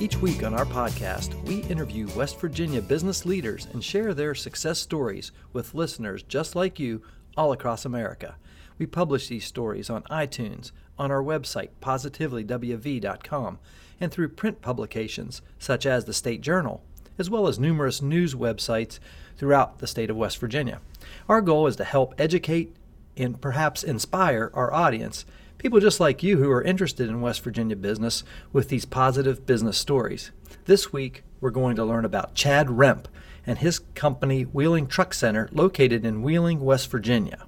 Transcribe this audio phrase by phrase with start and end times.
[0.00, 4.78] Each week on our podcast, we interview West Virginia business leaders and share their success
[4.78, 7.02] stories with listeners just like you
[7.36, 8.36] all across America.
[8.78, 13.58] We publish these stories on iTunes, on our website, positivelywv.com,
[14.00, 16.82] and through print publications such as the State Journal,
[17.18, 19.00] as well as numerous news websites
[19.36, 20.80] throughout the state of West Virginia.
[21.28, 22.74] Our goal is to help educate
[23.18, 25.26] and perhaps inspire our audience
[25.60, 29.76] people just like you who are interested in West Virginia business with these positive business
[29.76, 30.30] stories.
[30.64, 33.04] This week, we're going to learn about Chad Remp
[33.46, 37.44] and his company, Wheeling Truck Center, located in Wheeling, West Virginia.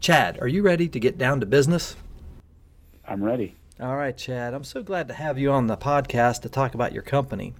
[0.00, 1.94] Chad, are you ready to get down to business?
[3.06, 3.54] I'm ready.
[3.78, 4.54] All right, Chad.
[4.54, 7.52] I'm so glad to have you on the podcast to talk about your company.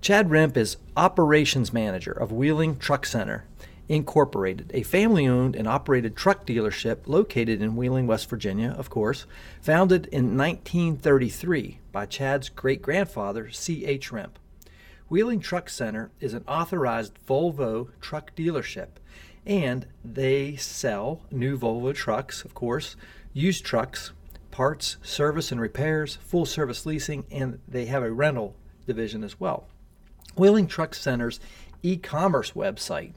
[0.00, 3.44] Chad Remp is operations manager of Wheeling Truck Center
[3.88, 9.26] Incorporated, a family owned and operated truck dealership located in Wheeling, West Virginia, of course,
[9.60, 14.10] founded in 1933 by Chad's great grandfather, C.H.
[14.10, 14.32] Remp.
[15.08, 18.88] Wheeling Truck Center is an authorized Volvo truck dealership,
[19.46, 22.96] and they sell new Volvo trucks, of course,
[23.32, 24.10] used trucks,
[24.50, 29.68] parts, service and repairs, full service leasing, and they have a rental division as well.
[30.36, 31.38] Wheeling Truck Center's
[31.84, 33.12] e commerce website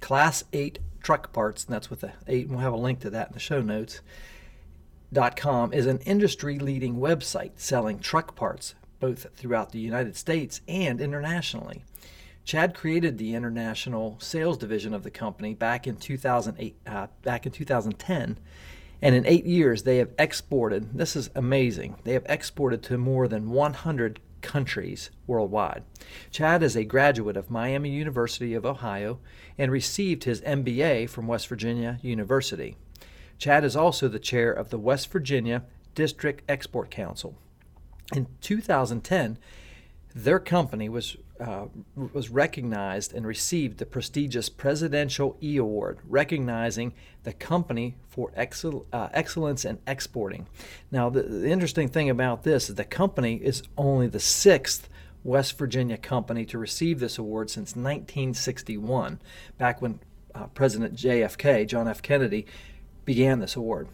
[0.00, 3.28] Class 8 truck parts, and that's with the 8, we'll have a link to that
[3.28, 4.00] in the show notes.
[5.36, 11.84] .com is an industry-leading website selling truck parts both throughout the United States and internationally.
[12.44, 17.52] Chad created the international sales division of the company back in 2008, uh, back in
[17.52, 18.38] 2010,
[19.02, 20.96] and in eight years they have exported.
[20.96, 21.96] This is amazing.
[22.04, 25.84] They have exported to more than 100 countries worldwide.
[26.30, 29.18] Chad is a graduate of Miami University of Ohio
[29.56, 32.76] and received his MBA from West Virginia University.
[33.38, 37.36] Chad is also the chair of the West Virginia District Export Council.
[38.14, 39.38] In 2010,
[40.14, 41.66] their company was uh,
[42.12, 49.08] was recognized and received the prestigious Presidential E Award, recognizing the company for excel, uh,
[49.12, 50.46] excellence in exporting.
[50.90, 54.88] Now, the, the interesting thing about this is the company is only the sixth
[55.24, 59.20] West Virginia company to receive this award since 1961,
[59.58, 60.00] back when
[60.34, 62.02] uh, President JFK, John F.
[62.02, 62.46] Kennedy,
[63.04, 63.88] began this award.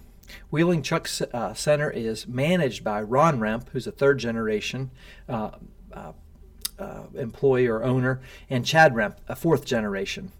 [0.50, 4.90] Wheeling Truck uh, Center is managed by Ron Remp, who's a third generation
[5.28, 5.50] uh,
[5.92, 6.12] uh,
[6.78, 8.20] uh, employee or owner,
[8.50, 10.32] and Chad Remp, a fourth generation.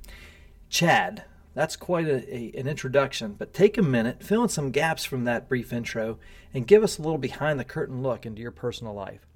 [0.69, 1.25] Chad,
[1.55, 5.25] that's quite a, a, an introduction, but take a minute, fill in some gaps from
[5.25, 6.19] that brief intro,
[6.53, 9.27] and give us a little behind the curtain look into your personal life.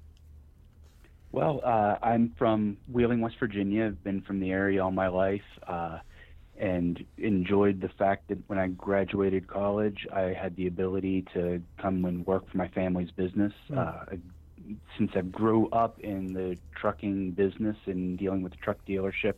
[1.31, 3.85] Well, uh, I'm from Wheeling, West Virginia.
[3.85, 5.99] I've been from the area all my life uh,
[6.57, 12.03] and enjoyed the fact that when I graduated college, I had the ability to come
[12.05, 13.53] and work for my family's business.
[13.69, 13.77] Mm.
[13.77, 14.15] Uh,
[14.97, 19.33] since I grew up in the trucking business and dealing with the truck dealership,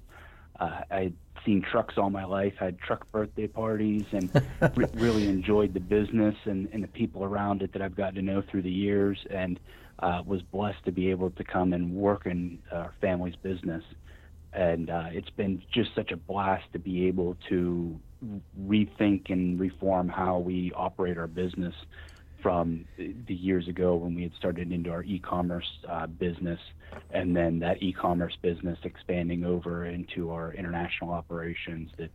[0.59, 1.13] uh, I'd
[1.45, 4.29] seen trucks all my life, had truck birthday parties, and
[4.75, 8.21] re- really enjoyed the business and, and the people around it that I've gotten to
[8.21, 9.59] know through the years, and
[9.99, 13.83] uh, was blessed to be able to come and work in our family's business.
[14.53, 17.99] And uh, it's been just such a blast to be able to
[18.67, 21.73] rethink and reform how we operate our business
[22.41, 26.59] from the years ago when we had started into our e-commerce uh, business,
[27.11, 32.11] and then that e-commerce business expanding over into our international operations that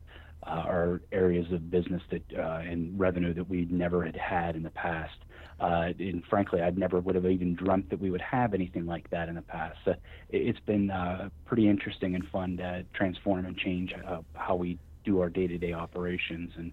[0.46, 4.62] uh, are areas of business that uh, and revenue that we never had had in
[4.62, 5.16] the past.
[5.58, 9.08] Uh, and frankly, I never would have even dreamt that we would have anything like
[9.10, 9.78] that in the past.
[9.84, 9.94] So
[10.28, 15.20] it's been uh, pretty interesting and fun to transform and change uh, how we do
[15.20, 16.72] our day-to-day operations and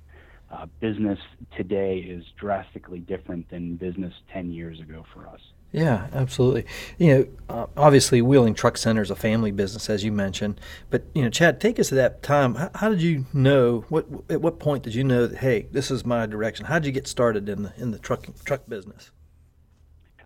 [0.54, 1.20] uh, business
[1.58, 5.40] today is drastically different than business 10 years ago for us.
[5.72, 6.66] Yeah, absolutely.
[7.00, 10.62] You know, uh, obviously, Wheeling Truck Center is a family business, as you mentioned.
[10.92, 12.54] But you know, Chad, take us to that time.
[12.54, 13.84] How, how, did you know?
[13.90, 16.68] What at what point did you know that hey, this is my direction?
[16.68, 19.10] How did you get started in the in the truck truck business?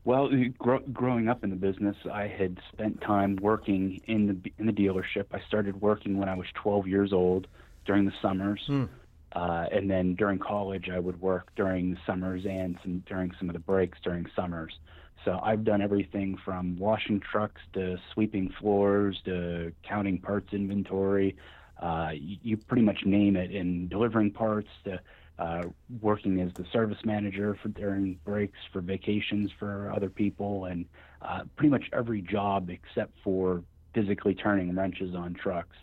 [0.03, 4.73] Well, growing up in the business, I had spent time working in the in the
[4.73, 5.27] dealership.
[5.31, 7.47] I started working when I was 12 years old
[7.85, 8.65] during the summers.
[8.67, 8.89] Mm.
[9.33, 13.49] Uh, and then during college, I would work during the summers and some, during some
[13.49, 14.79] of the breaks during summers.
[15.25, 21.35] So I've done everything from washing trucks to sweeping floors to counting parts inventory.
[21.81, 24.99] uh, you, you, pretty much name it, in delivering parts to
[25.39, 25.63] uh,
[26.01, 30.85] working as the service manager for during breaks, for vacations for other people, and
[31.21, 33.61] uh, pretty much every job except for
[33.93, 35.75] physically turning wrenches on trucks.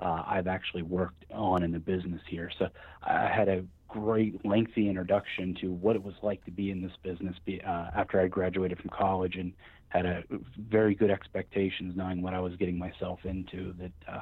[0.00, 2.50] Uh, I've actually worked on in the business here.
[2.58, 2.68] So
[3.02, 6.92] I had a great, lengthy introduction to what it was like to be in this
[7.02, 9.52] business be, uh, after I graduated from college and
[9.88, 10.22] had a
[10.58, 14.20] very good expectations knowing what I was getting myself into that uh,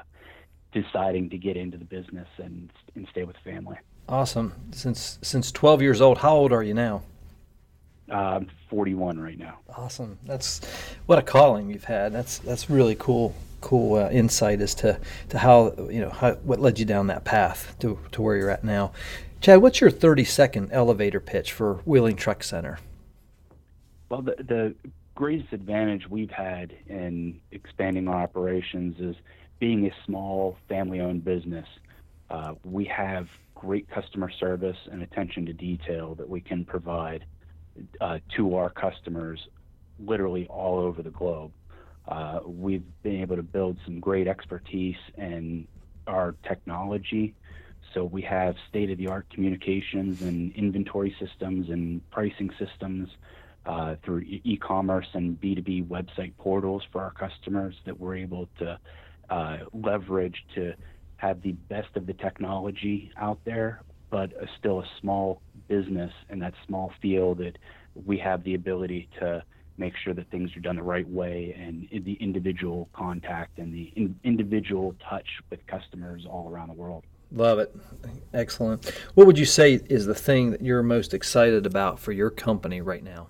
[0.73, 3.76] deciding to get into the business and, and stay with family.
[4.08, 4.52] Awesome.
[4.70, 7.02] Since since 12 years old, how old are you now?
[8.11, 9.58] Uh, I'm 41 right now.
[9.76, 10.19] Awesome.
[10.25, 10.61] That's
[11.06, 12.12] what a calling you've had.
[12.12, 13.35] That's that's really cool.
[13.62, 15.00] Cool uh, insight as to,
[15.31, 18.50] to how you know how, what led you down that path to, to where you're
[18.50, 18.93] at now.
[19.41, 22.79] Chad, what's your 30 second elevator pitch for Wheeling Truck Center?
[24.09, 24.75] Well, the, the
[25.14, 29.17] greatest advantage we've had in expanding our operations is
[29.59, 31.67] being a small family owned business.
[32.31, 37.25] Uh, we have great customer service and attention to detail that we can provide
[38.00, 39.49] uh, to our customers
[39.99, 41.52] literally all over the globe.
[42.06, 45.67] Uh, we've been able to build some great expertise in
[46.06, 47.34] our technology.
[47.94, 53.08] So we have state of the art communications and inventory systems and pricing systems
[53.64, 58.78] uh, through e commerce and B2B website portals for our customers that we're able to
[59.31, 60.75] uh, leverage to
[61.17, 66.39] have the best of the technology out there, but a, still a small business in
[66.41, 67.59] that small field that
[68.05, 69.43] we have the ability to
[69.79, 73.93] make sure that things are done the right way and the individual contact and the
[73.97, 77.05] in, individual touch with customers all around the world.
[77.33, 77.75] Love it.
[78.33, 78.89] Excellent.
[79.15, 82.81] What would you say is the thing that you're most excited about for your company
[82.81, 83.29] right now?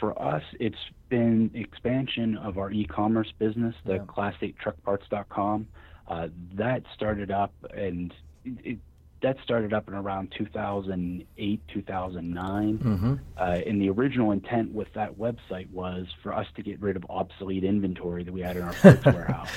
[0.00, 0.78] For us, it's
[1.10, 3.98] been expansion of our e-commerce business, the yeah.
[4.00, 5.68] class8truckparts.com.
[6.08, 8.12] Uh, that started up and
[8.44, 8.78] it,
[9.22, 12.78] that started up in around 2008, 2009.
[12.78, 13.14] Mm-hmm.
[13.36, 17.04] Uh, and the original intent with that website was for us to get rid of
[17.10, 19.50] obsolete inventory that we had in our parts warehouse.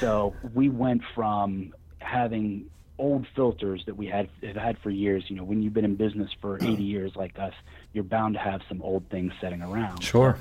[0.00, 5.24] So we went from having old filters that we had have had for years.
[5.28, 7.54] You know, when you've been in business for 80 years like us,
[7.92, 10.02] you're bound to have some old things sitting around.
[10.02, 10.38] Sure.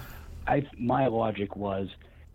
[0.47, 1.89] I my logic was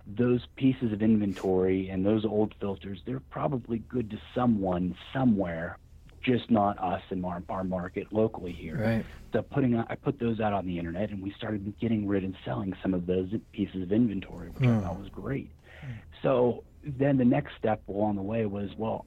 [0.07, 5.79] those pieces of inventory and those old filters, they're probably good to someone somewhere,
[6.23, 8.79] just not us in our, our market locally here.
[8.79, 9.07] Right.
[9.33, 12.37] So putting I put those out on the internet, and we started getting rid and
[12.45, 14.71] selling some of those pieces of inventory, which mm.
[14.71, 14.85] I hmm.
[14.85, 15.51] thought was great.
[15.85, 15.95] Mm.
[16.23, 19.07] So then the next step along the way was, well,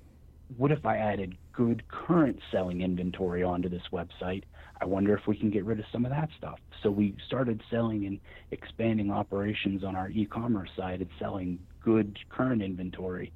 [0.58, 4.44] what if I added good current selling inventory onto this website?
[4.80, 6.60] I wonder if we can get rid of some of that stuff.
[6.84, 8.20] So we started selling and
[8.52, 13.32] expanding operations on our e-commerce side and selling good current inventory.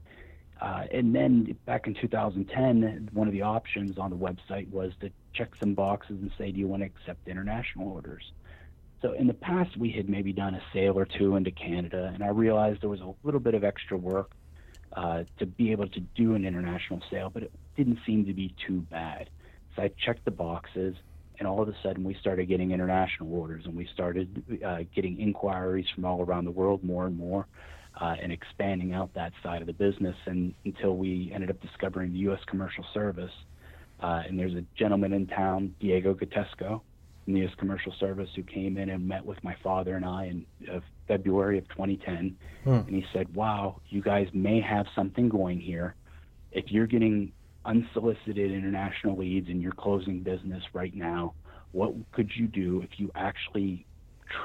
[0.62, 5.10] Uh, and then back in 2010, one of the options on the website was to
[5.34, 8.24] check some boxes and say, do you want to accept international orders?
[9.02, 12.22] So in the past, we had maybe done a sale or two into Canada, and
[12.22, 14.32] I realized there was a little bit of extra work
[14.92, 18.54] uh, to be able to do an international sale, but it didn't seem to be
[18.68, 19.30] too bad.
[19.76, 20.96] So I checked the boxes,
[21.38, 25.22] and all of a sudden we started getting international orders, and we started uh, getting
[25.22, 27.48] inquiries from all around the world more and more,
[28.00, 32.14] uh, and expanding out that side of the business, and until we ended up discovering
[32.14, 32.40] the U.S.
[32.48, 33.32] Commercial Service.
[34.02, 36.82] Uh, and there's a gentleman in town, Diego Gatesco,
[37.26, 37.54] from the U.S.
[37.58, 41.58] Commercial Service, who came in and met with my father and I in uh, February
[41.58, 42.70] of 2010, hmm.
[42.70, 45.96] and he said, "Wow, you guys may have something going here.
[46.54, 47.34] If you're getting
[47.66, 51.34] unsolicited international leads and you're closing business right now,
[51.74, 53.86] what could you do if you actually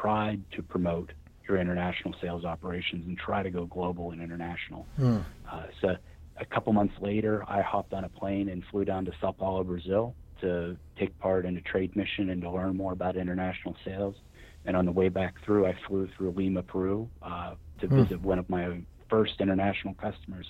[0.00, 1.12] tried to promote
[1.48, 5.18] your international sales operations and try to go global and international?" Hmm.
[5.50, 5.96] Uh, so
[6.38, 9.62] a couple months later, I hopped on a plane and flew down to Sao Paulo,
[9.64, 14.16] Brazil, to take part in a trade mission and to learn more about international sales.
[14.66, 18.02] And on the way back through, I flew through Lima, Peru, uh, to hmm.
[18.02, 20.46] visit one of my first international customers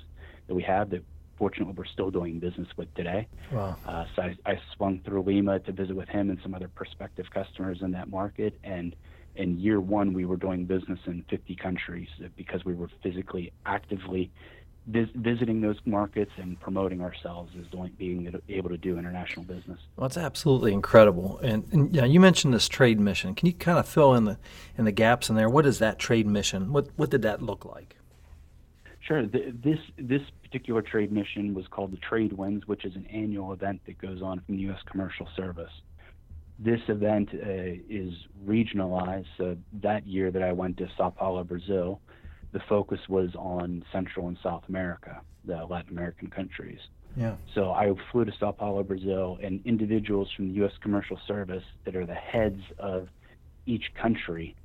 [0.47, 1.03] that we have that
[1.37, 3.27] fortunately we're still doing business with today.
[3.53, 3.77] Wow.
[3.87, 7.27] Uh, so I, I swung through Lima to visit with him and some other prospective
[7.31, 8.59] customers in that market.
[8.63, 8.95] And
[9.37, 14.31] in year one, we were doing business in 50 countries because we were physically actively
[14.87, 19.79] vis- visiting those markets and promoting ourselves as doing, being able to do international business.
[19.97, 21.39] Well, it's absolutely incredible.
[21.43, 23.35] And, and you, know, you mentioned this trade mission.
[23.35, 24.39] Can you kind of fill in the
[24.77, 25.49] in the gaps in there?
[25.49, 26.73] What is that trade mission?
[26.73, 27.97] What what did that look like?
[29.01, 29.27] Sure.
[29.27, 33.53] The, this this particular trade mission was called the Trade Winds, which is an annual
[33.53, 34.81] event that goes on from the U.S.
[34.87, 35.73] Commercial Service.
[36.59, 37.39] This event uh,
[37.89, 38.13] is
[38.47, 39.27] regionalized.
[39.37, 42.01] So that year that I went to Sao Paulo, Brazil,
[42.53, 46.79] the focus was on Central and South America, the Latin American countries.
[47.17, 47.37] Yeah.
[47.55, 50.73] So I flew to Sao Paulo, Brazil, and individuals from the U.S.
[50.81, 53.09] Commercial Service that are the heads of
[53.67, 54.57] each country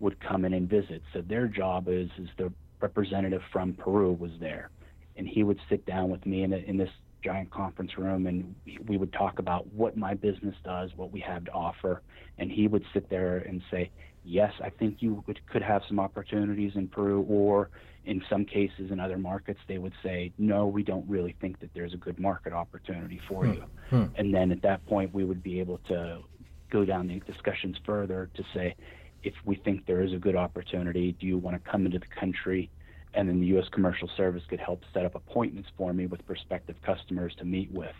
[0.00, 1.02] would come in and visit.
[1.12, 4.70] So their job is is the representative from Peru was there,
[5.16, 6.90] and he would sit down with me in, a, in this
[7.22, 8.54] giant conference room, and
[8.86, 12.02] we would talk about what my business does, what we have to offer,
[12.38, 13.90] and he would sit there and say,
[14.24, 17.70] "Yes, I think you would, could have some opportunities in Peru," or
[18.04, 21.70] in some cases in other markets, they would say, "No, we don't really think that
[21.74, 23.52] there's a good market opportunity for Hmm.
[23.52, 24.04] you." Hmm.
[24.16, 26.22] And then at that point, we would be able to
[26.70, 28.74] go down the discussions further to say,
[29.22, 32.06] if we think there is a good opportunity, do you want to come into the
[32.06, 32.70] country?
[33.16, 33.68] And then the U.S.
[33.70, 37.94] Commercial Service could help set up appointments for me with prospective customers to meet with.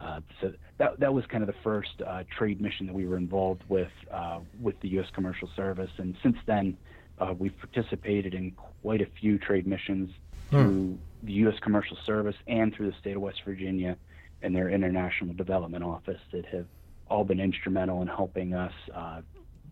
[0.00, 3.16] Uh, so that that was kind of the first uh, trade mission that we were
[3.16, 5.08] involved with uh, with the U.S.
[5.12, 6.76] Commercial Service, and since then
[7.18, 10.10] uh, we've participated in quite a few trade missions
[10.50, 11.58] through the U.S.
[11.60, 13.96] Commercial Service and through the state of West Virginia
[14.42, 16.66] and their International Development Office that have
[17.10, 19.20] all been instrumental in helping us uh,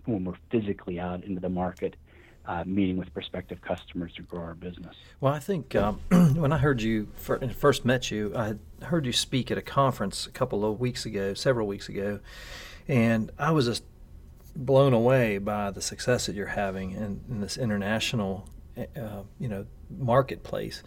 [0.06, 1.94] when we're physically out into the market,
[2.46, 4.94] uh, meeting with prospective customers to grow our business.
[5.20, 6.00] Well, I think um,
[6.34, 10.30] when I heard you first met you, I heard you speak at a conference a
[10.30, 12.20] couple of weeks ago, several weeks ago,
[12.88, 13.84] and I was just
[14.54, 18.48] blown away by the success that you're having in, in this international,
[18.78, 20.82] uh, you know, marketplace.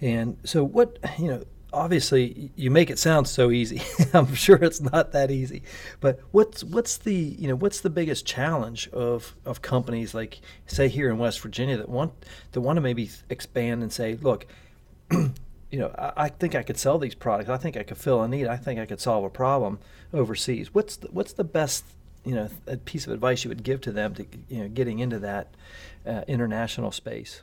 [0.00, 3.82] And so, what you know, obviously, you make it sound so easy.
[4.14, 5.62] I'm sure it's not that easy.
[6.00, 10.88] But what's what's the you know what's the biggest challenge of of companies like say
[10.88, 12.12] here in West Virginia that want
[12.52, 14.46] that want to maybe expand and say, look.
[15.10, 15.32] you
[15.72, 17.50] know, I, I, think I could sell these products.
[17.50, 18.46] I think I could fill a need.
[18.46, 19.80] I think I could solve a problem
[20.12, 20.72] overseas.
[20.72, 21.84] What's the, what's the best
[22.24, 22.48] you know
[22.84, 25.48] piece of advice you would give to them to you know getting into that
[26.06, 27.42] uh, international space?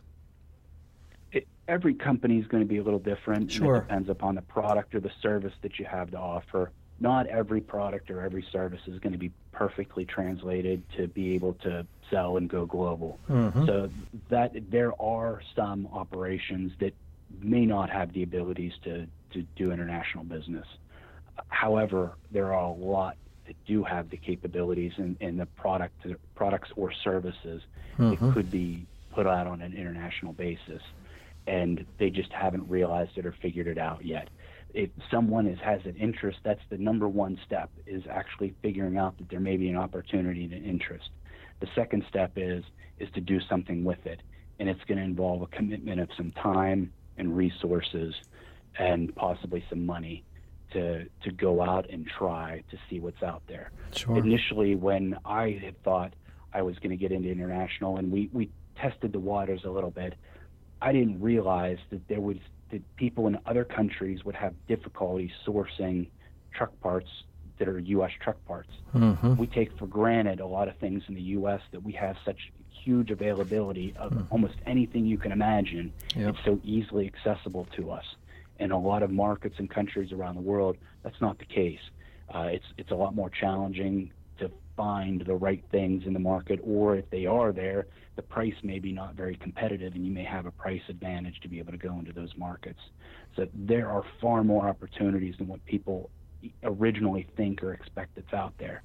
[1.37, 3.51] It, every company is going to be a little different.
[3.51, 3.77] Sure.
[3.77, 6.71] it depends upon the product or the service that you have to offer.
[6.99, 11.53] Not every product or every service is going to be perfectly translated to be able
[11.55, 13.19] to sell and go global.
[13.29, 13.65] Mm-hmm.
[13.67, 13.89] So
[14.29, 16.93] that there are some operations that
[17.39, 20.65] may not have the abilities to, to do international business.
[21.49, 23.15] However, there are a lot
[23.45, 27.61] that do have the capabilities and, and the product products or services
[27.99, 28.19] Mhm.
[28.19, 30.81] that could be put out on an international basis,
[31.47, 34.29] and they just haven't realized it or figured it out yet.
[34.73, 39.17] If someone is, has an interest, that's the number one step is actually figuring out
[39.17, 41.09] that there may be an opportunity and an interest.
[41.61, 42.63] The second step is
[42.99, 44.21] is to do something with it,
[44.59, 48.13] and it's going to involve a commitment of some time and resources,
[48.77, 50.23] and possibly some money
[50.73, 53.71] to to go out and try to see what's out there.
[53.95, 54.17] Sure.
[54.17, 56.13] Initially, when I had thought
[56.53, 59.91] I was going to get into international, and we we tested the waters a little
[59.91, 60.15] bit,
[60.81, 62.37] I didn't realize that there was
[62.71, 66.07] that people in other countries would have difficulty sourcing
[66.53, 67.09] truck parts
[67.59, 68.11] that are U.S.
[68.21, 68.69] truck parts.
[68.93, 69.35] Mm-hmm.
[69.35, 71.61] We take for granted a lot of things in the U.S.
[71.71, 72.51] that we have such
[72.83, 75.91] huge availability of almost anything you can imagine.
[76.15, 76.35] Yep.
[76.35, 78.05] It's so easily accessible to us.
[78.59, 81.79] In a lot of markets and countries around the world, that's not the case.
[82.33, 84.11] Uh, it's it's a lot more challenging
[84.81, 88.79] find the right things in the market, or if they are there, the price may
[88.79, 91.77] be not very competitive, and you may have a price advantage to be able to
[91.77, 92.79] go into those markets.
[93.35, 96.09] So there are far more opportunities than what people
[96.63, 98.83] originally think or expect that's out there.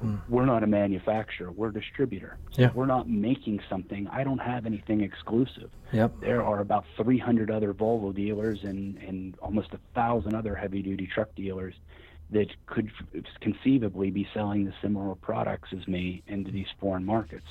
[0.00, 0.16] Hmm.
[0.28, 2.38] We're not a manufacturer, we're a distributor.
[2.52, 2.70] So Yeah.
[2.72, 4.06] we're not making something.
[4.08, 5.70] I don't have anything exclusive.
[5.92, 6.20] Yep.
[6.20, 11.06] There are about 300 other Volvo dealers and, and almost a thousand other heavy duty
[11.12, 11.74] truck dealers
[12.32, 17.46] that could f- conceivably be selling the similar products as me into these foreign markets.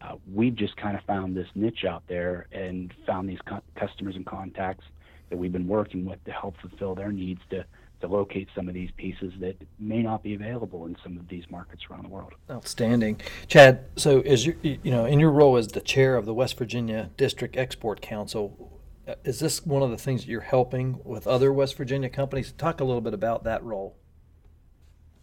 [0.00, 4.14] Uh, we've just kind of found this niche out there and found these co- customers
[4.16, 4.84] and contacts
[5.30, 7.64] that we've been working with to help fulfill their needs to,
[8.00, 11.44] to locate some of these pieces that may not be available in some of these
[11.50, 12.32] markets around the world.
[12.50, 13.84] Outstanding, Chad.
[13.96, 17.10] So, as you you know, in your role as the chair of the West Virginia
[17.16, 21.52] District Export Council, uh, is this one of the things that you're helping with other
[21.52, 22.52] West Virginia companies?
[22.52, 23.96] Talk a little bit about that role.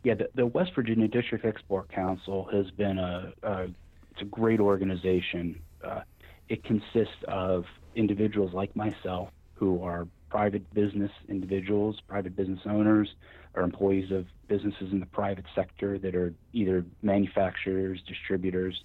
[0.03, 3.63] Yeah, the, the West Virginia District Export Council has been a, a
[4.12, 5.62] it's a great organization.
[5.84, 6.01] Uh,
[6.48, 7.65] it consists of
[7.96, 13.10] individuals like myself who are private business individuals, private business owners,
[13.56, 18.84] or employees of businesses in the private sector that are either manufacturers, distributors,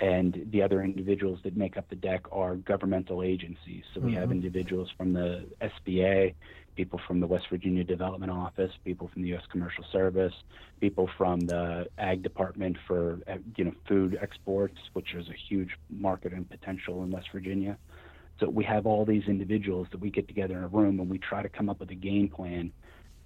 [0.00, 3.84] and the other individuals that make up the DEC are governmental agencies.
[3.94, 6.34] So we have individuals from the SBA,
[6.74, 9.42] people from the West Virginia Development Office, people from the U.S.
[9.52, 10.32] Commercial Service,
[10.80, 15.76] people from the Ag Department for uh, you know food exports, which is a huge
[15.90, 17.76] market and potential in West Virginia.
[18.38, 21.18] So we have all these individuals that we get together in a room and we
[21.18, 22.72] try to come up with a game plan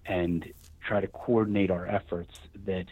[0.06, 2.86] and try to coordinate our efforts that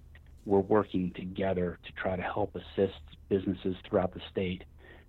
[0.45, 4.65] we're working together to try to help assist businesses throughout the state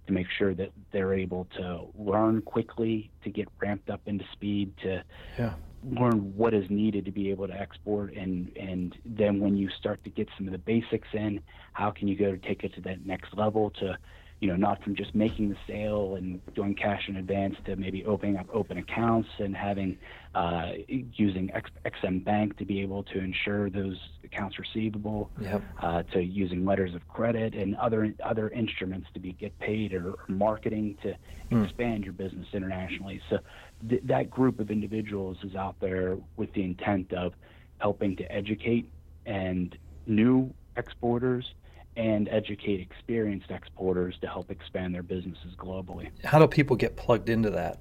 [0.07, 4.73] to make sure that they're able to learn quickly, to get ramped up into speed,
[4.83, 5.03] to
[5.39, 5.53] yeah.
[5.83, 10.03] learn what is needed to be able to export, and and then when you start
[10.03, 11.39] to get some of the basics in,
[11.71, 13.97] how can you go to take it to that next level to
[14.43, 18.03] you know, not from just making the sale and doing cash in advance to maybe
[18.03, 19.97] opening up open accounts and having
[20.35, 23.97] uh, using X, EXIM Bank to be able to ensure those
[24.33, 25.61] accounts receivable, yep.
[25.81, 30.11] uh, to using letters of credit and other other instruments to be get paid or,
[30.11, 31.15] or marketing to
[31.51, 31.63] mm.
[31.63, 33.21] expand your business internationally.
[33.29, 33.39] So
[33.87, 37.33] th- that group of individuals is out there with the intent of
[37.79, 38.89] helping to educate
[39.25, 41.53] and new exporters
[41.95, 46.09] and educate experienced exporters to help expand their businesses globally.
[46.23, 47.77] How do people get plugged into that?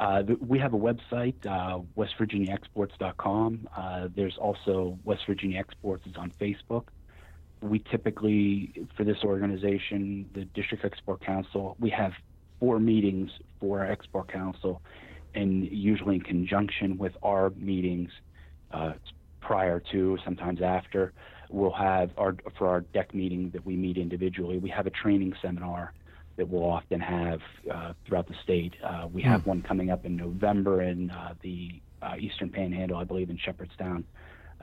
[0.00, 3.68] Uh, we have a website, uh, westvirginiaexports.com.
[3.76, 6.84] Uh, there's also West Virginia Exports is on Facebook.
[7.60, 12.12] We typically, for this organization, the District Export Council, we have
[12.58, 13.30] four meetings
[13.60, 14.80] for our Export Council,
[15.34, 18.10] and usually in conjunction with our meetings
[18.72, 18.94] uh,
[19.42, 21.12] prior to, sometimes after
[21.50, 24.56] we'll have our for our DEC meeting that we meet individually.
[24.56, 25.92] We have a training seminar
[26.40, 28.72] that we'll often have uh, throughout the state.
[28.82, 29.50] Uh, we have hmm.
[29.50, 34.06] one coming up in November in uh, the uh, Eastern Panhandle, I believe, in Shepherdstown.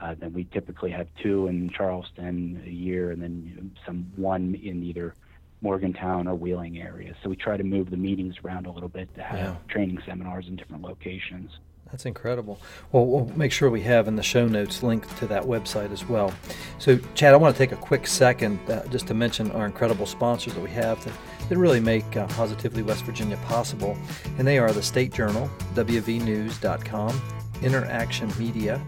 [0.00, 4.82] Uh, then we typically have two in Charleston a year, and then some one in
[4.82, 5.14] either
[5.60, 7.14] Morgantown or Wheeling area.
[7.22, 9.56] So we try to move the meetings around a little bit to have yeah.
[9.68, 11.60] training seminars in different locations.
[11.90, 12.60] That's incredible.
[12.92, 16.06] Well, we'll make sure we have in the show notes linked to that website as
[16.06, 16.32] well.
[16.78, 20.04] So, Chad, I want to take a quick second uh, just to mention our incredible
[20.04, 21.14] sponsors that we have that,
[21.48, 23.96] that really make uh, Positively West Virginia possible.
[24.38, 27.22] And they are the State Journal, WVNews.com,
[27.62, 28.84] Interaction Media,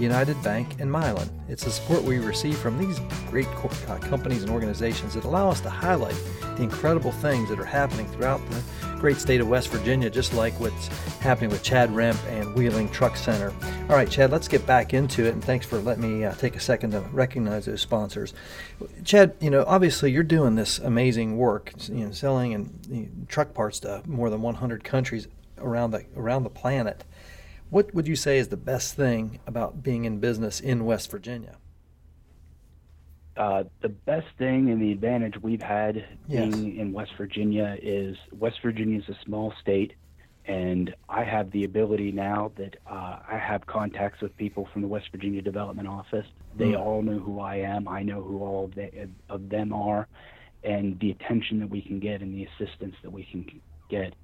[0.00, 1.28] United Bank, and Mylan.
[1.48, 5.50] It's the support we receive from these great co- uh, companies and organizations that allow
[5.50, 6.16] us to highlight
[6.56, 8.62] the incredible things that are happening throughout the
[8.98, 13.16] great state of West Virginia, just like what's happening with Chad Remp and Wheeling Truck
[13.16, 13.52] Center.
[13.88, 16.56] All right, Chad, let's get back into it, and thanks for letting me uh, take
[16.56, 18.34] a second to recognize those sponsors.
[19.04, 23.08] Chad, you know, obviously you're doing this amazing work, you know, selling and you know,
[23.28, 27.04] truck parts to more than 100 countries around the around the planet.
[27.70, 31.56] What would you say is the best thing about being in business in West Virginia?
[33.36, 36.52] Uh, the best thing and the advantage we've had yes.
[36.52, 39.92] being in West Virginia is West Virginia is a small state,
[40.46, 44.88] and I have the ability now that uh, I have contacts with people from the
[44.88, 46.26] West Virginia Development Office.
[46.56, 46.80] They mm.
[46.80, 47.86] all know who I am.
[47.86, 50.08] I know who all of, the, of them are,
[50.64, 54.14] and the attention that we can get and the assistance that we can get.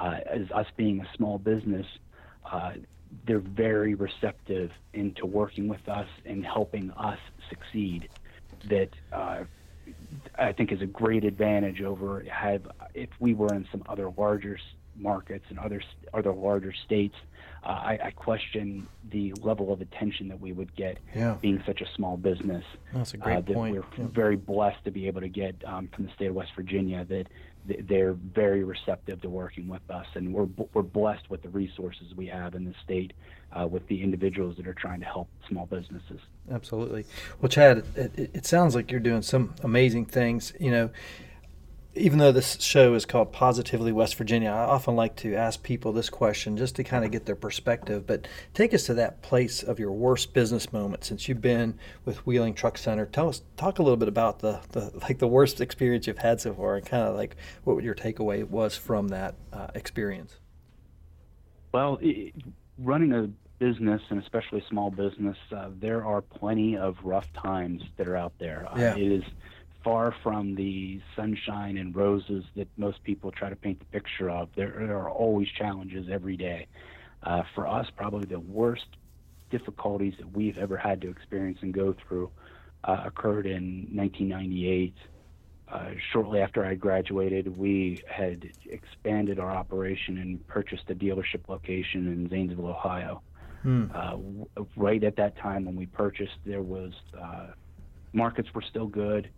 [0.00, 1.86] Uh, as us being a small business,
[2.50, 2.72] uh,
[3.26, 8.08] they're very receptive into working with us and helping us succeed.
[8.68, 9.44] That uh,
[10.38, 14.58] I think is a great advantage over have if we were in some other larger
[14.96, 17.16] markets and other other larger states.
[17.62, 21.36] Uh, I, I, question the level of attention that we would get yeah.
[21.40, 22.62] being such a small business.
[22.92, 23.74] That's a great uh, that point.
[23.74, 24.10] We're yeah.
[24.12, 27.26] very blessed to be able to get um, from the state of West Virginia that
[27.66, 32.26] they're very receptive to working with us, and we're we're blessed with the resources we
[32.26, 33.12] have in the state,
[33.52, 36.20] uh, with the individuals that are trying to help small businesses.
[36.50, 37.06] Absolutely.
[37.40, 40.52] Well, Chad, it, it, it sounds like you're doing some amazing things.
[40.60, 40.90] You know,
[41.96, 45.92] even though this show is called Positively West Virginia, I often like to ask people
[45.92, 48.06] this question just to kind of get their perspective.
[48.06, 52.26] But take us to that place of your worst business moment since you've been with
[52.26, 53.06] Wheeling Truck Center.
[53.06, 56.40] Tell us, talk a little bit about the, the like the worst experience you've had
[56.40, 60.36] so far, and kind of like what your takeaway was from that uh, experience.
[61.72, 62.34] Well, it,
[62.78, 67.82] running a business and especially a small business, uh, there are plenty of rough times
[67.96, 68.66] that are out there.
[68.70, 68.96] Uh, yeah.
[68.96, 69.24] it is
[69.84, 74.48] far from the sunshine and roses that most people try to paint the picture of.
[74.56, 76.66] There, there are always challenges every day.
[77.22, 78.86] Uh, for us, probably the worst
[79.50, 82.30] difficulties that we've ever had to experience and go through
[82.84, 84.94] uh, occurred in 1998.
[85.68, 92.06] Uh, shortly after I graduated, we had expanded our operation and purchased a dealership location
[92.08, 93.22] in Zanesville, Ohio.
[93.62, 93.84] Hmm.
[93.94, 94.16] Uh,
[94.76, 97.48] right at that time when we purchased, there was uh,
[98.12, 99.30] markets were still good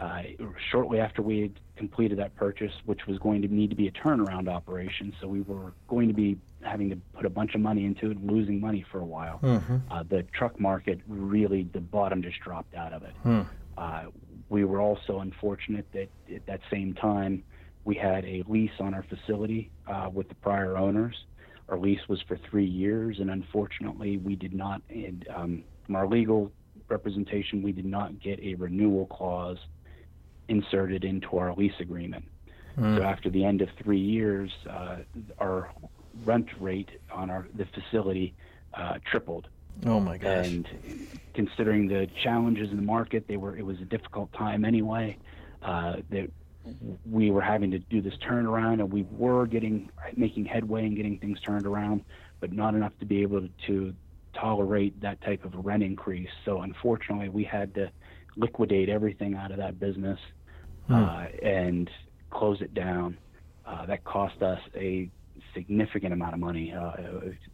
[0.00, 0.22] uh,
[0.70, 3.92] shortly after we had completed that purchase, which was going to need to be a
[3.92, 5.14] turnaround operation.
[5.20, 8.16] So we were going to be having to put a bunch of money into it
[8.16, 9.38] and losing money for a while.
[9.42, 9.76] Mm-hmm.
[9.90, 13.14] Uh, the truck market really, the bottom just dropped out of it.
[13.24, 13.46] Mm.
[13.76, 14.04] Uh,
[14.48, 17.42] we were also unfortunate that at that same time,
[17.84, 21.14] we had a lease on our facility uh, with the prior owners.
[21.68, 26.06] Our lease was for three years, and unfortunately, we did not, and, um, from our
[26.06, 26.50] legal
[26.88, 29.58] representation, we did not get a renewal clause
[30.48, 32.24] inserted into our lease agreement.
[32.78, 32.98] Mm.
[32.98, 34.98] So after the end of three years, uh,
[35.38, 35.70] our
[36.24, 38.34] rent rate on our the facility
[38.74, 39.48] uh, tripled.
[39.86, 40.46] Oh my gosh.
[40.46, 40.68] And
[41.34, 45.18] considering the challenges in the market, they were it was a difficult time anyway.
[45.62, 46.30] Uh, that
[47.10, 51.18] we were having to do this turnaround, and we were getting making headway and getting
[51.18, 52.04] things turned around,
[52.40, 53.94] but not enough to be able to, to
[54.34, 56.28] tolerate that type of rent increase.
[56.44, 57.90] So unfortunately, we had to
[58.36, 60.18] liquidate everything out of that business
[60.86, 60.94] Hmm.
[60.94, 61.90] uh, and
[62.30, 63.16] close it down.
[63.66, 65.10] Uh, that cost us a
[65.54, 66.92] significant amount of money, uh,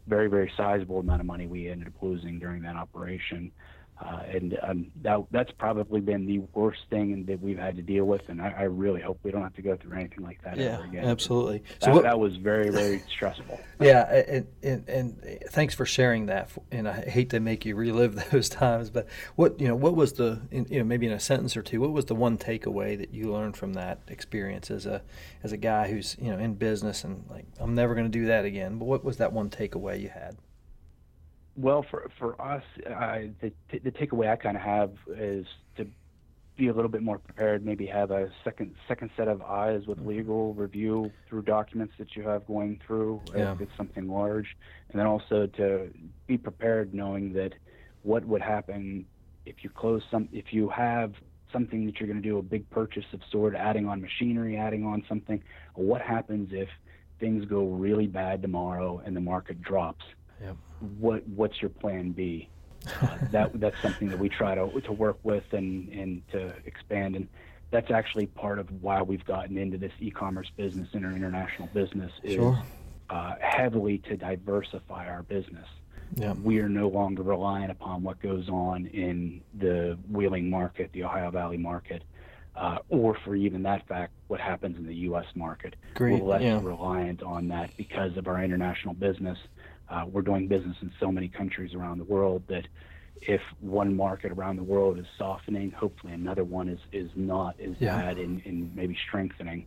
[0.09, 3.53] very, very sizable amount of money we ended up losing during that operation.
[4.01, 8.07] Uh, and um, that, that's probably been the worst thing that we've had to deal
[8.07, 8.29] with.
[8.29, 10.75] And I, I really hope we don't have to go through anything like that yeah,
[10.79, 11.05] ever again.
[11.05, 11.63] absolutely.
[11.81, 13.61] That, what- that was very, very stressful.
[13.79, 16.51] Yeah, and, and and thanks for sharing that.
[16.71, 20.15] And I hate to make you relive those times, but what you know, what was
[20.15, 22.97] the in, you know maybe in a sentence or two, what was the one takeaway
[22.99, 25.03] that you learned from that experience as a
[25.43, 28.27] as a guy who's you know in business and like I'm never going to do
[28.27, 28.79] that again.
[28.79, 30.37] But what was that one takeaway you had?
[31.61, 35.45] Well, for for us, uh, the the takeaway I kind of have is
[35.77, 35.87] to
[36.57, 37.67] be a little bit more prepared.
[37.67, 42.23] Maybe have a second second set of eyes with legal review through documents that you
[42.23, 43.53] have going through Yeah.
[43.53, 44.57] if it's something large,
[44.91, 45.93] and then also to
[46.27, 47.53] be prepared, knowing that
[48.05, 49.05] what would happen
[49.45, 51.13] if you close some if you have
[51.53, 54.87] something that you're going to do a big purchase of sort, adding on machinery, adding
[54.87, 55.43] on something.
[55.75, 56.71] What happens if
[57.19, 60.05] things go really bad tomorrow and the market drops?
[60.41, 60.57] Yep.
[60.99, 62.49] what what's your plan B?
[63.03, 67.17] Uh, that that's something that we try to to work with and and to expand,
[67.17, 67.29] and
[67.71, 72.11] that's actually part of why we've gotten into this e-commerce business and our international business
[72.25, 72.59] is Sure.
[73.11, 75.67] uh, heavily to diversify our business.
[76.17, 76.33] Yeah.
[76.33, 81.31] We are no longer relying upon what goes on in the Wheeling market, the Ohio
[81.31, 82.03] Valley market,
[82.57, 85.27] uh, or for even that fact, what happens in the U.S.
[85.37, 85.77] market.
[85.95, 86.59] Great, We're less yeah.
[86.61, 89.39] reliant on that because of our international business.
[89.91, 92.67] Uh, we're doing business in so many countries around the world that
[93.23, 97.75] if one market around the world is softening, hopefully another one is, is not as
[97.81, 97.97] Yeah.
[98.01, 99.67] bad and, and maybe strengthening.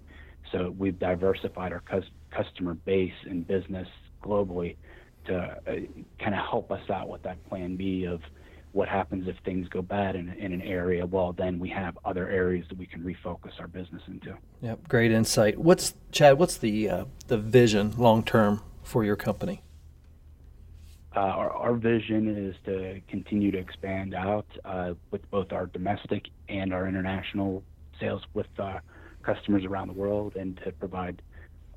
[0.51, 3.87] So we've diversified our cus- customer base and business
[4.23, 4.77] globally
[5.25, 5.71] to uh,
[6.19, 8.21] kind of help us out with that plan B of
[8.71, 11.05] what happens if things go bad in, in an area.
[11.05, 14.35] Well, then we have other areas that we can refocus our business into.
[14.61, 14.87] Yep.
[14.87, 15.59] Great insight.
[15.59, 16.39] What's Chad?
[16.39, 19.61] What's the uh, the vision long term for your company?
[21.15, 26.25] Uh, our, our vision is to continue to expand out uh, with both our domestic
[26.49, 27.63] and our international
[27.99, 28.79] sales with uh,
[29.23, 31.21] customers around the world and to provide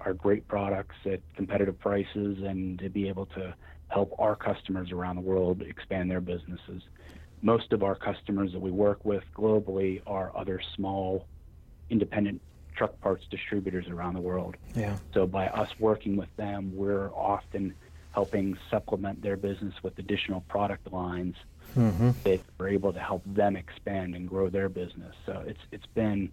[0.01, 3.55] our great products at competitive prices and to be able to
[3.89, 6.83] help our customers around the world expand their businesses.
[7.43, 11.27] Most of our customers that we work with globally are other small
[11.91, 12.41] independent
[12.75, 14.57] truck parts distributors around the world.
[14.75, 14.97] Yeah.
[15.15, 17.75] So by us working with them, we're often
[18.17, 21.37] helping supplement their business with additional product lines
[21.77, 22.13] Mm-hmm.
[22.25, 25.15] that are able to help them expand and grow their business.
[25.27, 26.33] So it's it's been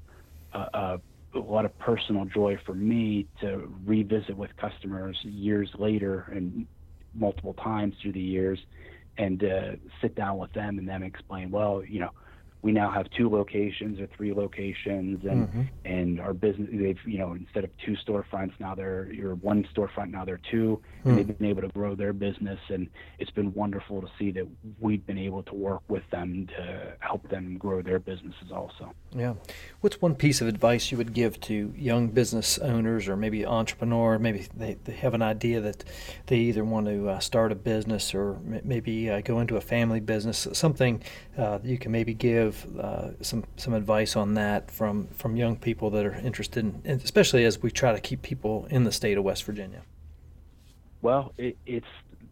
[0.54, 1.02] a, a,
[1.36, 6.66] a lot of personal joy for me to revisit with customers years later and
[7.14, 8.60] multiple times through the years,
[9.18, 12.12] and uh, sit down with them and them explain, well, you know,
[12.64, 15.68] we now have two locations or three locations, and Mhm.
[15.86, 20.10] and our business they've you know instead of two storefronts now they're you're one storefront
[20.12, 21.10] now they're two, Hmm.
[21.10, 22.88] and they've been able to grow their business, and
[23.20, 24.48] it's been wonderful to see that
[24.80, 28.94] we've been able to work with them to help them grow their businesses also.
[29.16, 29.34] Yeah.
[29.82, 34.18] What's one piece of advice you would give to young business owners or maybe entrepreneur?
[34.18, 35.84] Maybe they, they have an idea that
[36.28, 39.62] they either want to uh, start a business or m- maybe uh, go into a
[39.62, 40.48] family business.
[40.54, 41.02] Something
[41.38, 45.56] uh, that you can maybe give uh, some some advice on that from from young
[45.56, 48.92] people that are interested, in, and especially as we try to keep people in the
[48.92, 49.82] state of West Virginia.
[51.02, 51.86] Well, it, it's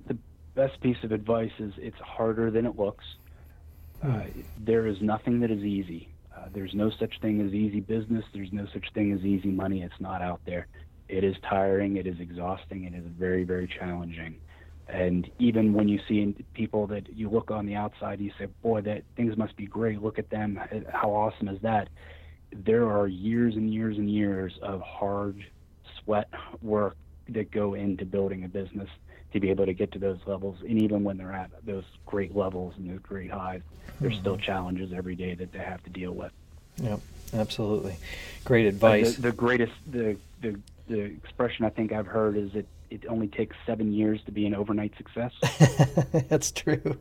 [0.07, 0.17] the
[0.55, 3.05] best piece of advice is it's harder than it looks.
[4.03, 4.23] Uh,
[4.57, 6.07] there is nothing that is easy.
[6.35, 8.25] Uh, there's no such thing as easy business.
[8.33, 9.83] There's no such thing as easy money.
[9.83, 10.67] It's not out there.
[11.07, 11.97] It is tiring.
[11.97, 12.85] It is exhausting.
[12.85, 14.37] It is very, very challenging.
[14.87, 18.81] And even when you see people that you look on the outside, you say, "Boy,
[18.81, 20.01] that things must be great.
[20.01, 20.59] Look at them.
[20.91, 21.89] How awesome is that?"
[22.51, 25.45] There are years and years and years of hard
[26.03, 26.27] sweat
[26.61, 26.97] work
[27.29, 28.89] that go into building a business
[29.33, 30.57] to be able to get to those levels.
[30.61, 33.61] And even when they're at those great levels and those great highs,
[33.99, 34.43] there's still mm-hmm.
[34.43, 36.31] challenges every day that they have to deal with.
[36.81, 36.99] Yep,
[37.33, 37.95] absolutely.
[38.43, 39.15] Great advice.
[39.15, 40.59] The, the, greatest, the, the
[40.91, 44.45] the expression I think I've heard is that it only takes seven years to be
[44.45, 45.31] an overnight success.
[46.29, 46.99] That's true.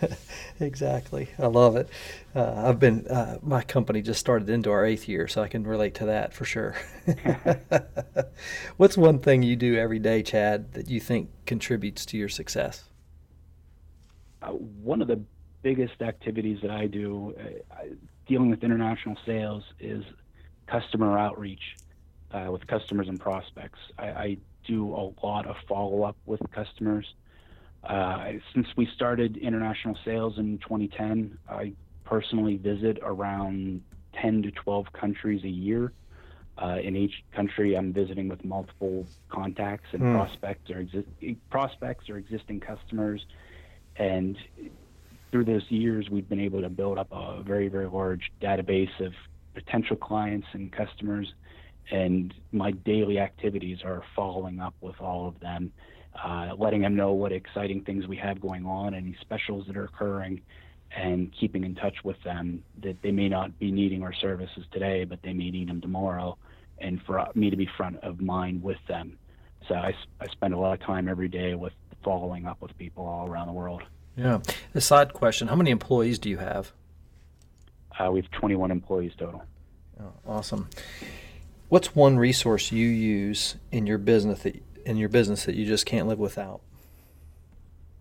[0.60, 1.28] exactly.
[1.38, 1.88] I love it.
[2.34, 5.64] Uh, I've been, uh, my company just started into our eighth year, so I can
[5.64, 6.74] relate to that for sure.
[8.76, 12.84] What's one thing you do every day, Chad, that you think contributes to your success?
[14.42, 15.20] Uh, one of the
[15.62, 17.34] biggest activities that I do
[17.70, 17.84] uh,
[18.26, 20.02] dealing with international sales is
[20.66, 21.76] customer outreach
[22.32, 23.78] uh, with customers and prospects.
[23.98, 24.36] I, I
[24.66, 27.06] do a lot of follow up with customers.
[27.84, 31.72] Uh, since we started international sales in 2010, I
[32.04, 33.82] personally visit around
[34.14, 35.92] 10 to 12 countries a year.
[36.60, 40.12] Uh, in each country, I'm visiting with multiple contacts and mm.
[40.12, 43.24] prospects or exi- prospects or existing customers.
[43.96, 44.36] And
[45.30, 49.12] through those years, we've been able to build up a very, very large database of
[49.54, 51.32] potential clients and customers
[51.90, 55.72] and my daily activities are following up with all of them,
[56.22, 59.84] uh, letting them know what exciting things we have going on, any specials that are
[59.84, 60.40] occurring,
[60.90, 65.04] and keeping in touch with them that they may not be needing our services today,
[65.04, 66.36] but they may need them tomorrow,
[66.78, 69.18] and for me to be front of mind with them.
[69.66, 71.72] So I, I spend a lot of time every day with
[72.02, 73.82] following up with people all around the world.
[74.16, 74.40] Yeah.
[74.74, 76.72] A side question: How many employees do you have?
[77.98, 79.42] Uh, we have 21 employees total.
[80.00, 80.68] Oh, awesome.
[81.68, 85.84] What's one resource you use in your business that in your business that you just
[85.84, 86.60] can't live without?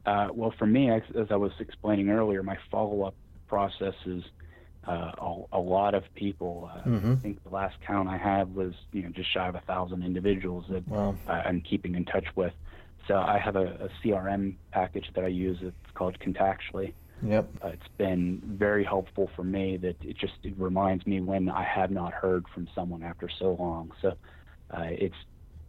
[0.05, 3.13] Uh, well, for me, as, as, I was explaining earlier, my follow-up
[3.49, 4.23] process is
[4.87, 6.71] uh, a, a, lot of people.
[6.73, 7.11] Uh, mm-hmm.
[7.11, 10.03] I think the last count I had was you know just shy of a thousand
[10.03, 11.13] individuals that wow.
[11.27, 12.53] I'm keeping in touch with.
[13.05, 15.57] So I have a, a CRM package that I use.
[15.61, 17.49] It's called Contactually, Yep.
[17.63, 21.63] Uh, it's been very helpful for me that it just it reminds me when I
[21.63, 23.91] have not heard from someone after so long.
[24.01, 24.13] So
[24.71, 25.15] uh, it's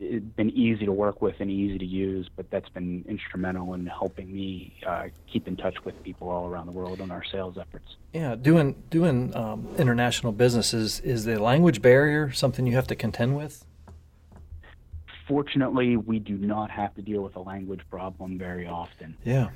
[0.00, 3.86] it's been easy to work with and easy to use, but that's been instrumental in
[3.86, 7.58] helping me uh, keep in touch with people all around the world on our sales
[7.58, 7.96] efforts.
[8.12, 13.36] Yeah, doing doing um, international businesses is the language barrier something you have to contend
[13.36, 13.64] with?
[15.26, 19.16] Fortunately, we do not have to deal with a language problem very often.
[19.24, 19.48] Yeah.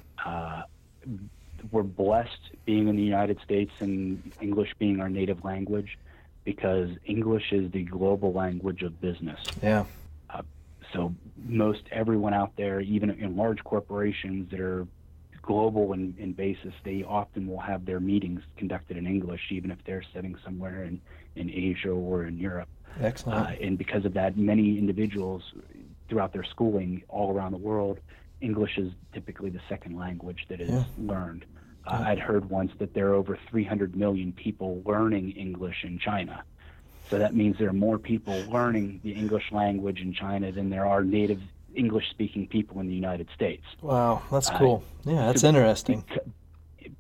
[1.71, 5.99] We're blessed being in the United States and English being our native language
[6.45, 9.39] because English is the global language of business.
[9.63, 9.85] Yeah.
[10.29, 10.43] Uh,
[10.93, 14.87] so most everyone out there, even in large corporations that are
[15.43, 19.79] global in, in basis, they often will have their meetings conducted in English, even if
[19.85, 21.01] they're sitting somewhere in,
[21.37, 22.69] in Asia or in Europe.
[23.01, 23.47] Excellent.
[23.47, 25.43] Uh, and because of that, many individuals
[26.09, 27.99] throughout their schooling all around the world
[28.43, 30.85] English is typically the second language that is yeah.
[30.99, 31.45] learned.
[31.87, 36.45] Uh, I'd heard once that there are over 300 million people learning English in China.
[37.11, 40.87] So that means there are more people learning the English language in China than there
[40.87, 41.41] are native
[41.75, 43.65] English speaking people in the United States.
[43.81, 44.83] Wow, that's cool.
[45.07, 46.05] Uh, yeah, that's so interesting.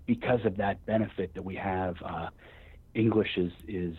[0.06, 2.28] Because of that benefit that we have, uh,
[2.94, 3.96] English is, is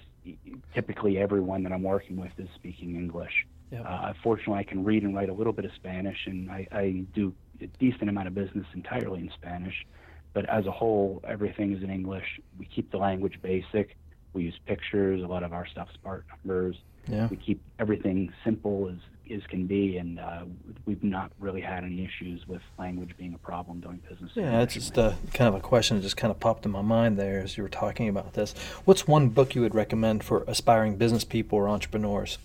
[0.73, 3.47] typically everyone that I'm working with is speaking English.
[3.71, 3.85] Yep.
[3.87, 7.03] Uh, fortunately, I can read and write a little bit of Spanish, and I, I
[7.13, 9.85] do a decent amount of business entirely in Spanish.
[10.33, 12.39] But as a whole, everything is in English.
[12.57, 13.95] We keep the language basic.
[14.33, 15.21] We use pictures.
[15.21, 16.75] A lot of our stuff's part numbers.
[17.07, 17.27] Yeah.
[17.27, 18.97] We keep everything simple as
[19.31, 20.43] as can be, and uh,
[20.85, 24.31] we've not really had any issues with language being a problem doing business.
[24.35, 26.81] Yeah, it's just a, kind of a question that just kind of popped in my
[26.81, 28.53] mind there as you were talking about this.
[28.85, 32.37] What's one book you would recommend for aspiring business people or entrepreneurs?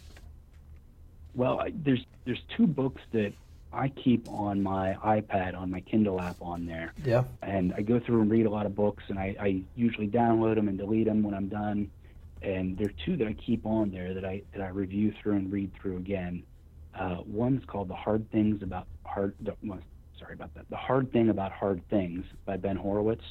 [1.34, 3.32] Well, I, there's there's two books that
[3.72, 6.92] I keep on my iPad on my Kindle app on there.
[7.04, 7.24] Yeah.
[7.42, 10.54] And I go through and read a lot of books, and I, I usually download
[10.54, 11.90] them and delete them when I'm done.
[12.40, 15.34] And there are two that I keep on there that I that I review through
[15.34, 16.44] and read through again.
[16.98, 19.80] Uh, one's called "The Hard Things About Hard." Well,
[20.18, 20.70] sorry about that.
[20.70, 23.24] "The Hard Thing About Hard Things" by Ben Horowitz.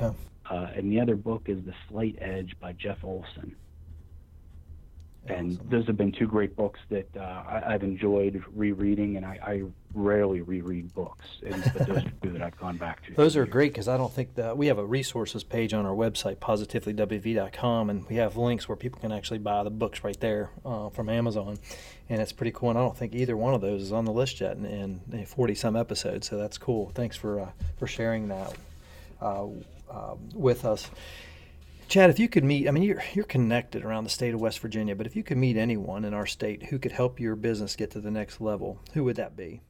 [0.00, 0.12] Yeah.
[0.48, 3.56] Uh, and the other book is "The Slight Edge" by Jeff Olson
[5.28, 5.68] and awesome.
[5.70, 9.62] those have been two great books that uh, I, have enjoyed rereading, and I, I
[9.94, 13.14] rarely reread books, and, but those are two that I've gone back to.
[13.14, 15.94] Those are great because I don't think that we have a resources page on our
[15.94, 20.50] website, positivelywv.com, and we have links where people can actually buy the books right there
[20.64, 21.56] uh, from Amazon,
[22.08, 22.70] and it's pretty cool.
[22.70, 25.54] And I don't think either one of those is on the list yet, in forty
[25.54, 26.90] some episodes, so that's cool.
[26.96, 28.54] Thanks for uh, for sharing that
[29.20, 29.44] uh,
[29.88, 30.90] uh, with us.
[31.92, 34.60] Chad, if you could meet, I mean, you're, you're connected around the state of West
[34.60, 37.76] Virginia, but if you could meet anyone in our state who could help your business
[37.76, 39.60] get to the next level, who would that be?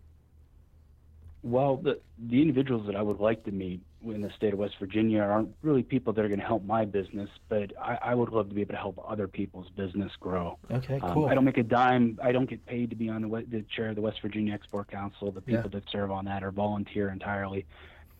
[1.42, 4.74] Well, the the individuals that I would like to meet in the state of West
[4.78, 8.28] Virginia aren't really people that are going to help my business, but I, I would
[8.28, 10.60] love to be able to help other people's business grow.
[10.70, 11.26] Okay, Um, cool.
[11.26, 12.20] I don't make a dime.
[12.22, 14.88] I don't get paid to be on the, the chair of the West Virginia Export
[14.92, 15.32] Council.
[15.32, 15.80] The people Yeah.
[15.80, 17.66] that serve on that are volunteer entirely.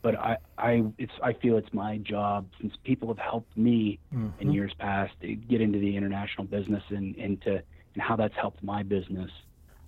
[0.02, 3.98] But I, I, it's, I feel it's my job since people have helped me
[4.38, 4.54] in Mhm.
[4.54, 7.62] years past to get into the international business and, and to
[7.94, 9.30] and how that's helped my business.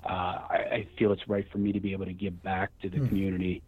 [0.05, 2.91] Uh, I, I feel it's right for me to be able to give back to
[2.91, 3.07] the Hmm.
[3.09, 3.63] community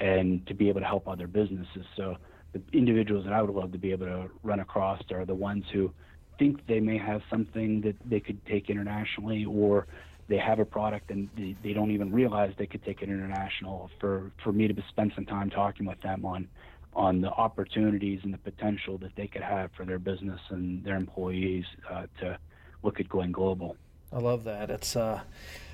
[0.00, 1.84] and to be able to help other businesses.
[1.96, 2.16] So
[2.54, 5.64] the individuals that I would love to be able to run across are the ones
[5.72, 5.92] who
[6.38, 9.86] think they may have something that they could take internationally or
[10.28, 13.90] they have a product and they, they don't even realize they could take it international
[14.00, 16.48] for, for me to spend some time talking with them on
[16.94, 20.96] on the opportunities and the potential that they could have for their business and their
[20.96, 22.38] employees uh, to
[22.82, 23.76] look at going global.
[24.12, 24.70] I love that.
[24.70, 25.22] It's uh,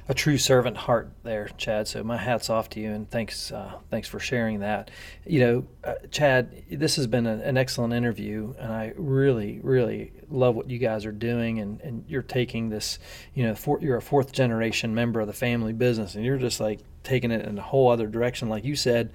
[0.08, 1.86] a true servant heart there, Chad.
[1.86, 4.90] So my hats off to you, and thanks, uh, thanks for sharing that.
[5.26, 10.12] You know, uh, Chad, this has been a, an excellent interview, and I really, really
[10.30, 12.98] love what you guys are doing, and, and you're taking this.
[13.34, 16.80] You know, you're a fourth generation member of the family business, and you're just like
[17.04, 19.12] taking it in a whole other direction, like you said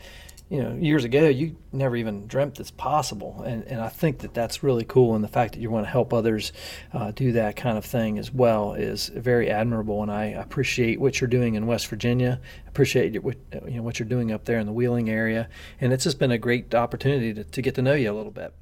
[0.49, 3.41] you know, years ago, you never even dreamt it's possible.
[3.45, 5.15] And, and I think that that's really cool.
[5.15, 6.53] And the fact that you want to help others
[6.93, 10.01] uh, do that kind of thing as well is very admirable.
[10.03, 12.39] And I appreciate what you're doing in West Virginia.
[12.67, 15.49] Appreciate what, you know, what you're doing up there in the Wheeling area.
[15.81, 18.31] And it's just been a great opportunity to, to get to know you a little
[18.31, 18.53] bit.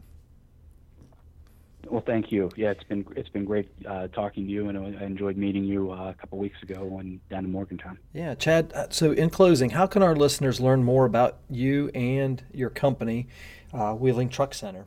[1.91, 2.49] Well, thank you.
[2.55, 5.91] Yeah, it's been it's been great uh, talking to you, and I enjoyed meeting you
[5.91, 7.97] uh, a couple weeks ago when down in Morgantown.
[8.13, 8.71] Yeah, Chad.
[8.73, 13.27] uh, So, in closing, how can our listeners learn more about you and your company,
[13.73, 14.85] uh, Wheeling Truck Center?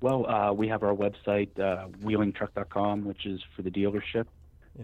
[0.00, 4.26] Well, uh, we have our website, uh, wheelingtruck.com, which is for the dealership.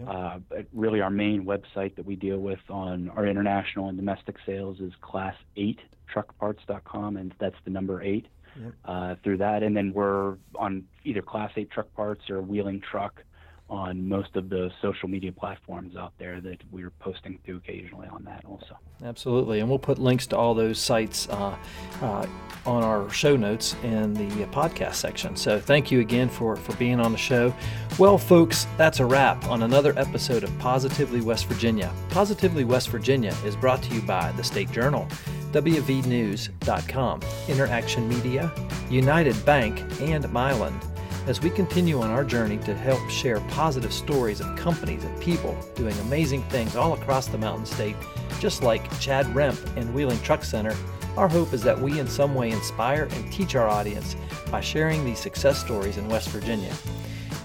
[0.05, 4.35] Uh, but really, our main website that we deal with on our international and domestic
[4.45, 8.25] sales is class8truckparts.com, and that's the number eight.
[8.61, 8.73] Yep.
[8.85, 13.23] Uh, through that, and then we're on either Class 8 Truck Parts or Wheeling Truck
[13.69, 18.23] on most of the social media platforms out there that we're posting to occasionally on
[18.23, 18.77] that also.
[19.03, 21.55] Absolutely, and we'll put links to all those sites uh,
[22.01, 22.27] uh,
[22.65, 25.35] on our show notes in the podcast section.
[25.35, 27.53] So thank you again for for being on the show.
[27.97, 31.91] Well, folks, that's a wrap on another episode of Positively West Virginia.
[32.09, 35.07] Positively West Virginia is brought to you by the State Journal,
[35.53, 38.51] WVNews.com, Interaction Media,
[38.89, 40.73] United Bank, and Mylan
[41.27, 45.57] as we continue on our journey to help share positive stories of companies and people
[45.75, 47.95] doing amazing things all across the Mountain State,
[48.39, 50.75] just like Chad Remp and Wheeling Truck Center.
[51.15, 54.15] Our hope is that we in some way inspire and teach our audience
[54.51, 56.73] by sharing these success stories in West Virginia.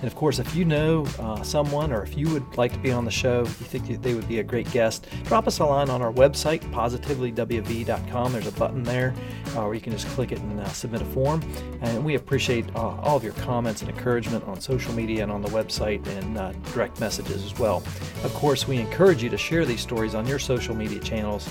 [0.01, 2.93] And of course, if you know uh, someone or if you would like to be
[2.93, 5.91] on the show, you think they would be a great guest, drop us a line
[5.91, 8.33] on our website, positivelywv.com.
[8.33, 9.13] There's a button there
[9.49, 11.43] uh, where you can just click it and uh, submit a form.
[11.81, 15.43] And we appreciate uh, all of your comments and encouragement on social media and on
[15.43, 17.79] the website and uh, direct messages as well.
[18.23, 21.49] Of course, we encourage you to share these stories on your social media channels.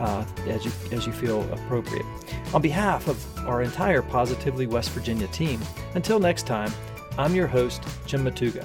[0.00, 2.06] Uh, as you as you feel appropriate.
[2.54, 5.60] On behalf of our entire Positively West Virginia team,
[5.96, 6.72] until next time,
[7.18, 8.64] I'm your host, Jim Matuga.